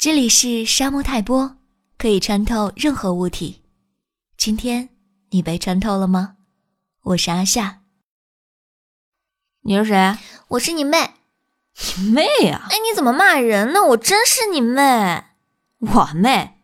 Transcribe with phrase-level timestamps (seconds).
[0.00, 1.58] 这里是沙漠泰波，
[1.98, 3.60] 可以穿透任何物体。
[4.34, 4.88] 今天
[5.28, 6.36] 你被穿透了吗？
[7.02, 7.80] 我是阿夏。
[9.60, 10.16] 你是谁？
[10.48, 11.16] 我是你妹。
[11.98, 12.66] 你妹呀！
[12.70, 13.84] 哎，你怎么骂人呢？
[13.88, 15.24] 我真是你妹。
[15.80, 16.62] 我妹？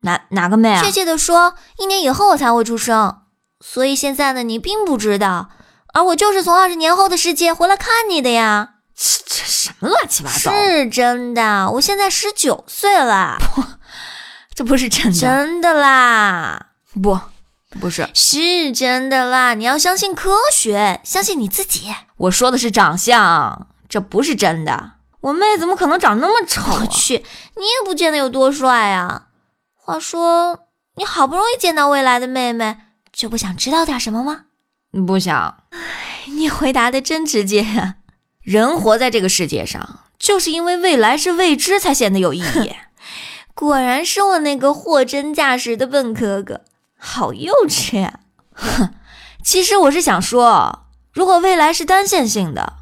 [0.00, 0.82] 哪哪个妹啊？
[0.82, 3.22] 确切的说，一年以后我才会出生，
[3.60, 5.50] 所以现在的你并不知道，
[5.94, 8.79] 而我就是从二十年后的世界回来看你的呀。
[9.02, 10.52] 这这什么乱七八糟？
[10.52, 13.38] 是真的，我现在十九岁了。
[13.40, 13.64] 不，
[14.54, 15.18] 这不是真的。
[15.18, 16.66] 真的啦。
[17.02, 17.18] 不，
[17.80, 19.54] 不是，是真的啦。
[19.54, 21.94] 你要相信科学，相信你自己。
[22.18, 24.92] 我说的是长相，这不是真的。
[25.22, 26.60] 我妹怎么可能长那么丑？
[26.80, 27.24] 我去，
[27.56, 29.28] 你也不见得有多帅啊。
[29.74, 32.76] 话说，你好不容易见到未来的妹妹，
[33.10, 34.44] 就不想知道点什么吗？
[35.06, 35.64] 不想。
[35.70, 35.78] 唉，
[36.26, 37.94] 你回答的真直接呀。
[38.42, 42.74] 人活在这个世界上，就是因为未来是未知，才显得有意义。
[43.54, 46.62] 果然是我那个货真价实的笨哥哥，
[46.98, 48.20] 好幼稚呀！
[48.54, 48.94] 哼，
[49.44, 52.74] 其实我是想说，如果未来是单线性的，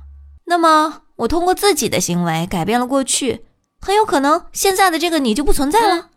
[0.45, 3.45] 那么我通过自己的行为改变了过去，
[3.81, 6.11] 很有可能现在的这个你就不存在了。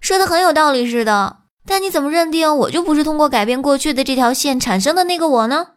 [0.00, 5.68] 说的很有道理似的，但你怎么认定我就不是通过改变过去的这条线产生的那个我呢？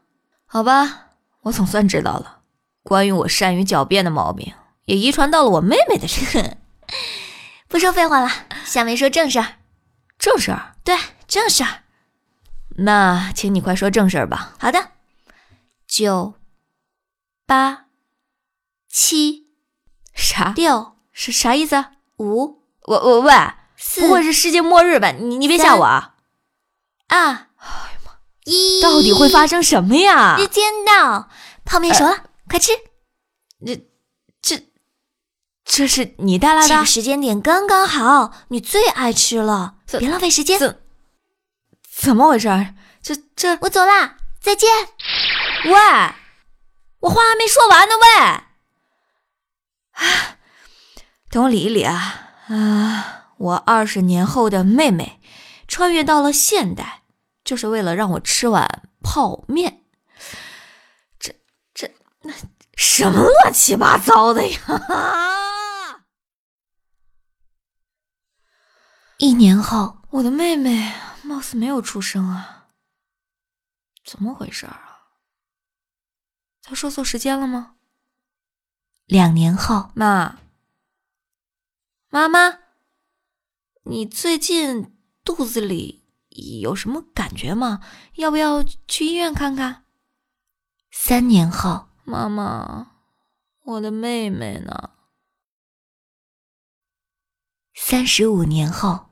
[0.46, 1.08] 好吧，
[1.44, 2.40] 我总算知道了。
[2.86, 4.54] 关于我善于狡辩的毛病，
[4.86, 6.58] 也遗传到了我妹妹的身上。
[7.68, 8.30] 不说废话了，
[8.64, 9.56] 下面说正事儿。
[10.20, 10.76] 正事儿？
[10.84, 10.96] 对，
[11.28, 11.82] 正事儿。
[12.78, 14.54] 那请你快说正事儿吧。
[14.60, 14.92] 好的。
[15.88, 16.36] 九、
[17.48, 17.86] 八、
[18.88, 19.48] 七、
[20.14, 20.54] 啥？
[20.56, 21.86] 六是啥意思？
[22.18, 22.62] 五？
[22.84, 23.34] 我我喂，
[24.00, 25.10] 不会是世界末日吧？
[25.10, 26.14] 你你别吓我啊！
[27.08, 27.18] 啊。
[27.58, 28.12] 哎呀妈！
[28.44, 28.80] 一。
[28.80, 30.38] 到底会发生什么呀？
[30.38, 31.30] 时间到，
[31.66, 32.25] 泡面熟了。
[32.56, 32.72] 快吃！
[33.66, 33.86] 这、
[34.42, 34.64] 这、
[35.66, 36.70] 这是你带来的？
[36.70, 40.58] 这个时间点刚刚好，你最爱吃了，别浪费时间。
[40.58, 40.82] 怎
[41.84, 42.48] 怎么回事？
[43.02, 43.58] 这、这……
[43.60, 44.70] 我走啦，再见。
[45.66, 45.74] 喂，
[47.02, 47.96] 我话还没说完呢。
[48.02, 48.08] 喂，
[49.92, 50.38] 啊，
[51.30, 52.38] 等我理一理啊！
[52.48, 55.20] 啊，我二十年后的妹妹
[55.68, 57.02] 穿越到了现代，
[57.44, 59.82] 就是为了让我吃碗泡面。
[62.76, 64.60] 什么乱七八糟的呀！
[69.18, 70.94] 一年后，我的妹妹
[71.24, 72.68] 貌似没有出生啊，
[74.04, 75.08] 怎么回事啊？
[76.62, 77.76] 她说错时间了吗？
[79.06, 80.40] 两年后，妈，
[82.10, 82.60] 妈妈，
[83.84, 86.04] 你最近肚子里
[86.62, 87.82] 有什么感觉吗？
[88.16, 89.86] 要不要去医院看看？
[90.92, 91.88] 三年后。
[92.08, 92.92] 妈妈，
[93.64, 94.92] 我的妹妹呢？
[97.74, 99.08] 三十五年后。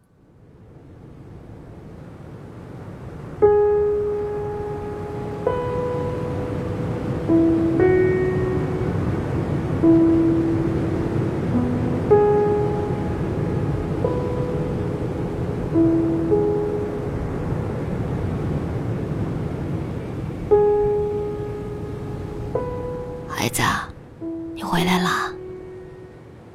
[24.63, 25.31] 回来了，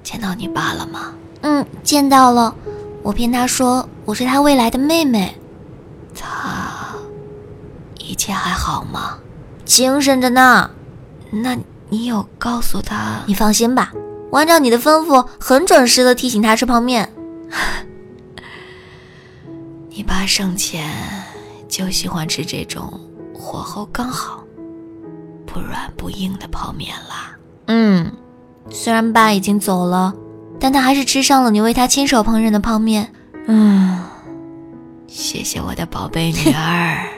[0.02, 1.12] 见到你爸了吗？
[1.42, 2.54] 嗯，见到了。
[3.02, 5.36] 我骗他说我是他未来的妹妹。
[6.14, 6.94] 他
[7.98, 9.18] 一切还好吗？
[9.64, 10.70] 精神着呢。
[11.30, 11.56] 那
[11.88, 13.22] 你有告诉他？
[13.26, 13.92] 你放心吧，
[14.30, 17.12] 我按照你的吩咐，很准时的提醒他吃泡面。
[19.90, 20.90] 你爸生前
[21.68, 23.00] 就喜欢吃这种
[23.34, 24.42] 火候刚好、
[25.58, 27.36] 不软不硬的泡面啦。
[27.66, 28.12] 嗯，
[28.70, 30.14] 虽然爸已经走了，
[30.60, 33.12] 但他还是吃上了你为他亲手烹饪的泡面。
[33.48, 33.98] 嗯，
[35.08, 37.08] 谢谢我的宝贝女儿。